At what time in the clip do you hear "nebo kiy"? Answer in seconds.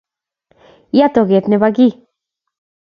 1.47-1.93